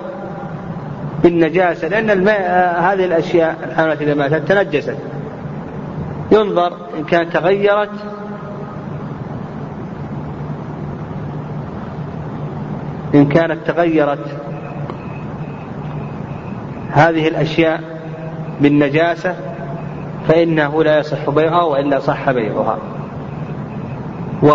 [1.23, 2.41] بالنجاسة لأن الماء
[2.79, 4.97] هذه الأشياء الحيوانات إذا ماتت تنجست.
[6.31, 7.89] ينظر إن كانت تغيرت.
[13.15, 14.25] إن كانت تغيرت
[16.91, 17.81] هذه الأشياء
[18.61, 19.35] بالنجاسة
[20.27, 22.77] فإنه لا يصح بيعها وإلا صح بيعها.
[24.45, 24.51] و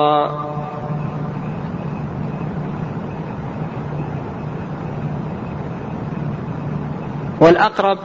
[7.40, 7.98] والأقرب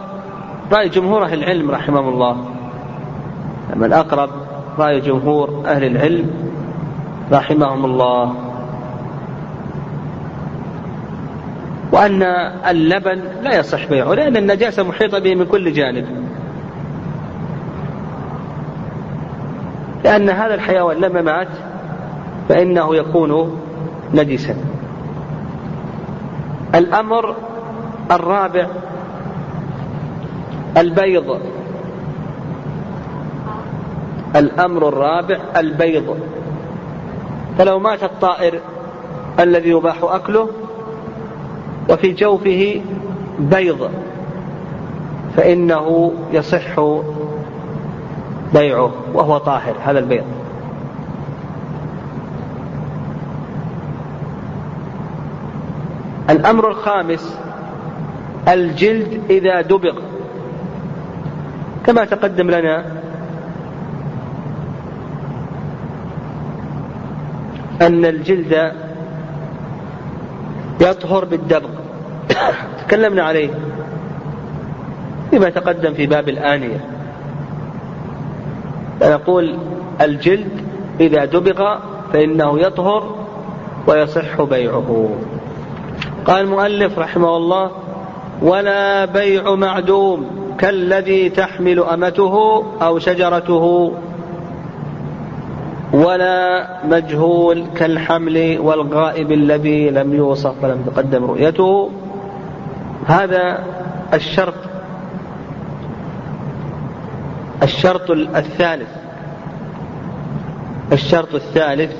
[0.71, 2.45] رأي جمهور أهل العلم رحمهم الله.
[3.73, 4.29] أما الأقرب
[4.79, 6.29] رأي جمهور أهل العلم
[7.31, 8.35] رحمهم الله.
[11.91, 12.23] وأن
[12.69, 16.05] اللبن لا يصح بيعه لأن النجاسة محيطة به من كل جانب.
[20.03, 21.47] لأن هذا الحيوان لما مات
[22.49, 23.59] فإنه يكون
[24.13, 24.55] نجسا.
[26.75, 27.35] الأمر
[28.11, 28.67] الرابع
[30.77, 31.39] البيض.
[34.35, 36.17] الأمر الرابع البيض.
[37.57, 38.59] فلو مات الطائر
[39.39, 40.49] الذي يباح أكله
[41.89, 42.81] وفي جوفه
[43.39, 43.89] بيض
[45.37, 46.79] فإنه يصح
[48.53, 50.25] بيعه وهو طاهر هذا البيض.
[56.29, 57.39] الأمر الخامس
[58.47, 59.99] الجلد إذا دبغ.
[61.85, 62.85] كما تقدم لنا
[67.81, 68.71] أن الجلد
[70.81, 71.69] يطهر بالدبغ.
[72.87, 73.49] تكلمنا عليه
[75.29, 76.79] فيما تقدم في باب الآنية.
[79.01, 79.57] نقول
[80.01, 80.61] الجلد
[80.99, 81.77] إذا دبغ
[82.13, 83.15] فإنه يطهر
[83.87, 85.09] ويصح بيعه.
[86.25, 87.71] قال المؤلف رحمه الله
[88.41, 93.93] ولا بيع معدوم كالذي تحمل أمته أو شجرته
[95.93, 101.89] ولا مجهول كالحمل والغائب الذي لم يوصف ولم تقدم رؤيته.
[103.05, 103.63] هذا
[104.13, 104.53] الشرط
[107.63, 108.89] الشرط الثالث
[110.91, 111.91] الشرط الثالث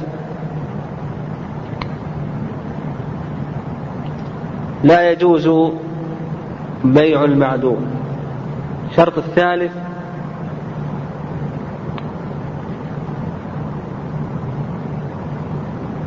[4.84, 5.72] لا يجوز
[6.84, 7.86] بيع المعدوم.
[8.90, 9.72] الشرط الثالث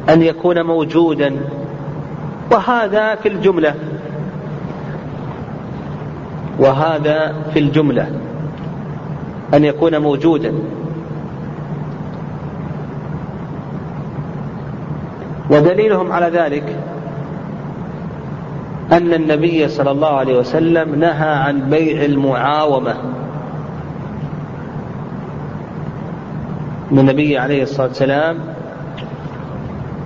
[0.08, 1.36] أن يكون موجودا
[2.52, 3.74] وهذا في الجملة.
[6.58, 8.10] وهذا في الجملة.
[9.54, 10.52] أن يكون موجودا.
[15.50, 16.76] ودليلهم على ذلك
[18.92, 22.94] أن النبي صلى الله عليه وسلم نهى عن بيع المعاومة.
[26.92, 28.38] النبي عليه الصلاة والسلام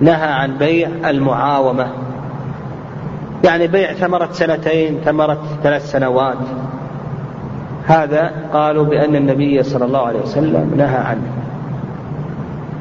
[0.01, 1.87] نهى عن بيع المعاومة.
[3.43, 6.37] يعني بيع ثمرة سنتين ثمرة ثلاث سنوات.
[7.87, 11.27] هذا قالوا بأن النبي صلى الله عليه وسلم نهى عنه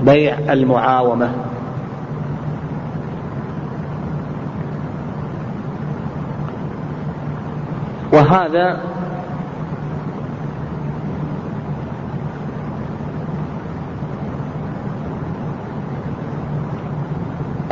[0.02, 1.32] بيع المعاومة.
[8.12, 8.80] وهذا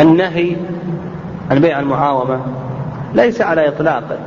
[0.01, 0.57] النهي
[1.51, 2.41] عن بيع المعاومة
[3.15, 4.19] ليس على إطلاقه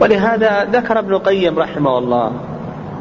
[0.00, 2.32] ولهذا ذكر ابن القيم رحمه الله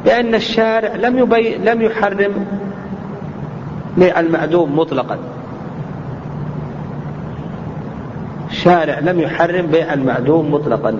[0.06, 2.46] بأن الشارع لم يبي لم يحرم
[3.98, 5.18] بيع المعدوم مطلقا.
[8.50, 10.98] الشارع لم يحرم بيع المعدوم مطلقا.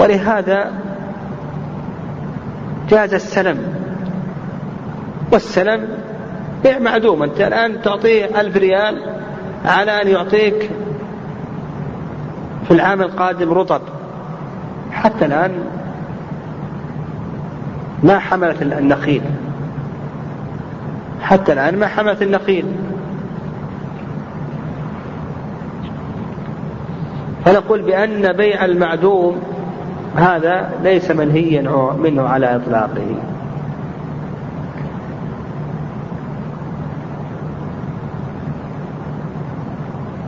[0.00, 0.72] ولهذا
[2.88, 3.58] جاز السلم.
[5.32, 5.88] والسلم
[6.62, 7.22] بيع معدوم.
[7.22, 9.02] أنت الآن تعطيه ألف ريال
[9.64, 10.70] على أن يعطيك
[12.68, 13.80] في العام القادم رطب.
[14.92, 15.52] حتى الآن
[18.02, 19.22] ما حملت النخيل.
[21.22, 22.64] حتى الآن ما حملت النخيل.
[27.44, 29.42] فنقول بأن بيع المعدوم
[30.16, 33.14] هذا ليس منهيا منه على إطلاقه.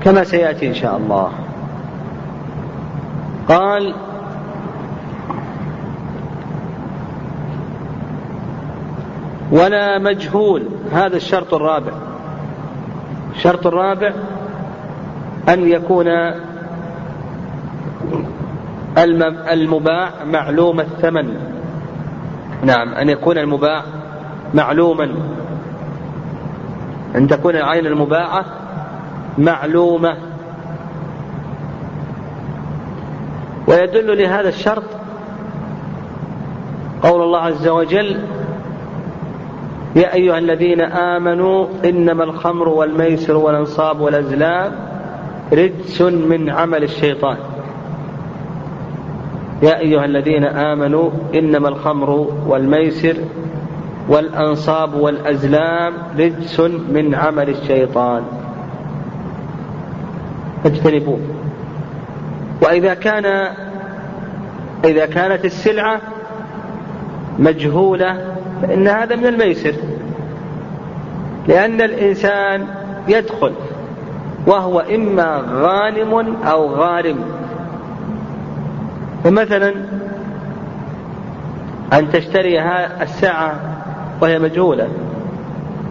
[0.04, 1.28] كما سيأتي إن شاء الله.
[3.48, 3.94] قال
[9.50, 10.62] ولا مجهول.
[10.92, 11.92] هذا الشرط الرابع.
[13.36, 14.12] الشرط الرابع
[15.48, 16.06] أن يكون
[18.98, 21.36] المباع معلوم الثمن.
[22.64, 23.82] نعم أن يكون المباع
[24.54, 25.14] معلوما.
[27.16, 28.44] أن تكون العين المباعة
[29.38, 30.16] معلومة.
[33.66, 34.84] ويدل لهذا الشرط
[37.02, 38.20] قول الله عز وجل
[39.96, 44.72] يا أيها الذين آمنوا إنما الخمر والميسر والأنصاب والأزلام
[45.52, 47.36] رجس من عمل الشيطان.
[49.62, 52.10] يا أيها الذين آمنوا إنما الخمر
[52.46, 53.16] والميسر
[54.08, 56.60] والأنصاب والأزلام رجس
[56.90, 58.22] من عمل الشيطان.
[60.64, 61.18] فاجتنبوه
[62.62, 63.24] وإذا كان
[64.84, 66.00] إذا كانت السلعة
[67.38, 69.74] مجهولة فإن هذا من الميسر.
[71.48, 72.66] لأن الإنسان
[73.08, 73.52] يدخل
[74.46, 77.41] وهو إما غانم أو غارم.
[79.24, 79.74] فمثلا
[81.92, 82.60] أن تشتري
[83.02, 83.60] الساعة
[84.20, 84.88] وهي مجهولة.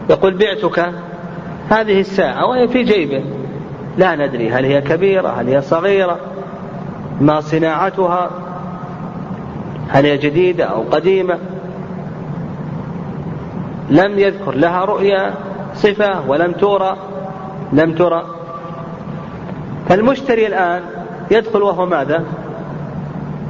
[0.09, 0.93] يقول بعتك
[1.69, 3.23] هذه الساعة وهي في جيبه.
[3.97, 6.19] لا ندري هل هي كبيرة هل هي صغيرة
[7.21, 8.29] ما صناعتها
[9.89, 11.38] هل هي جديدة أو قديمة.
[13.89, 15.34] لم يذكر لها رؤيا
[15.75, 16.97] صفة ولم ترى
[17.73, 18.25] لم ترى.
[19.89, 20.82] فالمشتري الآن
[21.32, 22.23] يدخل وهو ماذا؟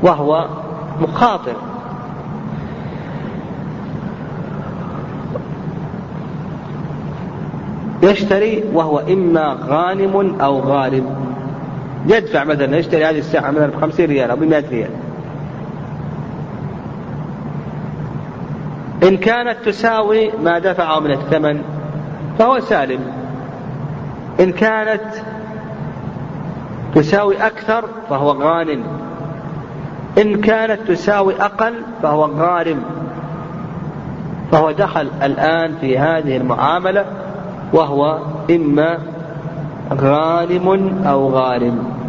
[0.04, 0.47] وهو
[1.02, 1.56] مخاطر
[8.04, 11.16] يشتري وهو إما غانم أو غارم.
[12.08, 14.89] يدفع مثلا يشتري هذه الساعة مثلا بخمسين ريال أو بمئة ريال.
[19.04, 21.62] إن كانت تساوي ما دفعه من الثمن
[22.39, 22.99] فهو سالم.
[24.39, 25.04] إن كانت
[26.95, 28.84] تساوي أكثر فهو غانم.
[30.18, 32.84] إن كانت تساوي أقل فهو غارم.
[34.51, 37.05] فهو دخل الآن في هذه المعاملة
[37.74, 38.97] وهو إما
[39.93, 42.01] غانم أو غارم.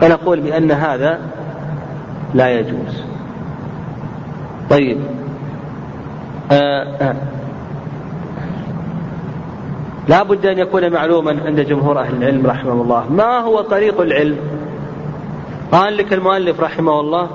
[0.00, 1.18] فنقول بأن هذا
[2.34, 3.02] لا يجوز.
[4.70, 4.98] طيب.
[6.52, 7.35] آه آه.
[10.08, 13.12] لا بد أن يكون معلوما عند جمهور أهل العلم رحمه الله.
[13.12, 14.36] ما هو طريق العلم؟
[15.72, 17.28] قال لك المؤلف رحمه الله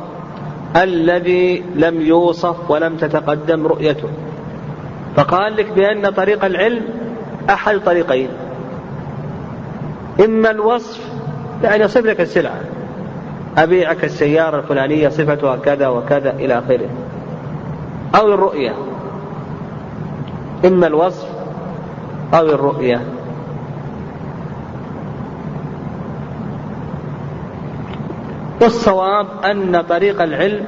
[0.76, 4.10] الذي لم يوصف ولم تتقدم رؤيته.
[5.16, 6.82] فقال لك بأن طريق العلم
[7.50, 8.30] أحد طريقين.
[10.26, 11.00] إما الوصف
[11.64, 12.62] يعني يصف لك السلعة.
[13.58, 16.90] أبيعك السيارة الفلانية صفتها كذا وكذا إلى آخره.
[18.16, 18.74] أو الرؤية.
[20.66, 21.28] إما الوصف
[22.34, 23.02] أو الرؤية.
[28.62, 30.64] والصواب أن طريق العلم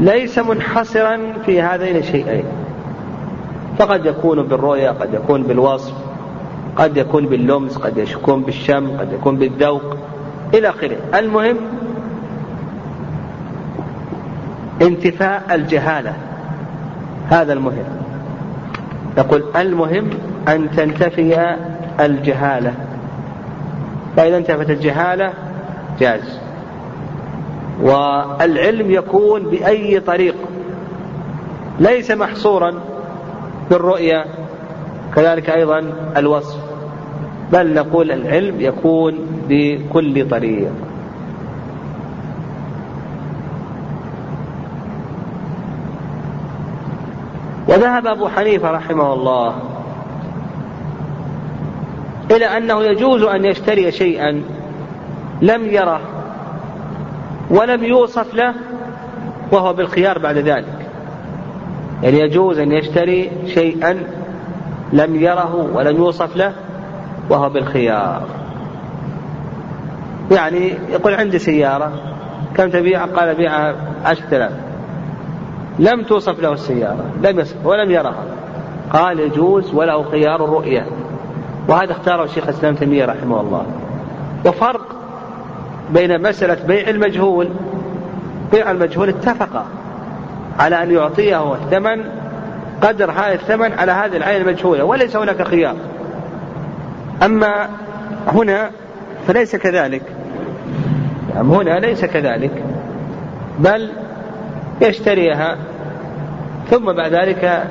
[0.00, 2.44] ليس منحصرا في هذين الشيئين.
[3.78, 5.94] فقد يكون بالرؤية قد يكون بالوصف
[6.76, 9.96] قد يكون باللمس قد يكون بالشم قد يكون بالذوق
[10.54, 10.96] إلى آخره.
[11.14, 11.56] المهم
[14.82, 16.14] انتفاء الجهالة.
[17.28, 18.01] هذا المهم.
[19.18, 20.10] يقول المهم
[20.48, 21.56] أن تنتفي
[22.00, 22.74] الجهالة.
[24.16, 25.32] فإذا انتفت الجهالة
[26.00, 26.38] جاز.
[27.82, 30.34] والعلم يكون بأي طريق.
[31.80, 32.74] ليس محصورا
[33.70, 34.24] بالرؤية
[35.14, 36.58] كذلك أيضا الوصف.
[37.52, 40.72] بل نقول العلم يكون بكل طريق.
[47.72, 49.54] وذهب أبو حنيفة رحمه الله
[52.30, 54.42] إلى أنه يجوز أن يشتري شيئا
[55.42, 56.00] لم يره
[57.50, 58.54] ولم يوصف له
[59.52, 60.88] وهو بالخيار بعد ذلك.
[62.02, 63.98] يعني يجوز أن يشتري شيئا
[64.92, 66.52] لم يره ولم يوصف له
[67.30, 68.22] وهو بالخيار.
[70.30, 71.92] يعني يقول عندي سيارة
[72.56, 74.52] كم تبيع؟ قال بيعها عشرة آلاف.
[75.78, 78.24] لم توصف له السيارة لم يصف ولم يرها
[78.92, 80.86] قال يجوز وله خيار الرؤية.
[81.68, 83.66] وهذا اختاره الشيخ الإسلام تيمية رحمه الله.
[84.46, 84.96] وفرق
[85.90, 87.48] بين مسألة بيع المجهول
[88.52, 89.64] بيع المجهول اتفق
[90.58, 92.04] على أن يعطيه الثمن
[92.82, 95.76] قدر هذا الثمن على هذه العين المجهولة وليس هناك خيار.
[97.22, 97.68] أما
[98.26, 98.70] هنا
[99.26, 100.02] فليس كذلك.
[101.34, 102.62] هنا ليس كذلك.
[103.58, 103.90] بل
[104.82, 105.56] يشتريها
[106.70, 107.64] ثم بعد ذلك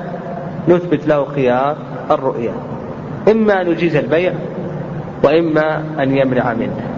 [0.68, 1.76] نثبت له خيار
[2.10, 2.52] الرؤيا
[3.30, 4.32] إما أن يجيز البيع
[5.24, 6.91] وإما أن يمنع منه.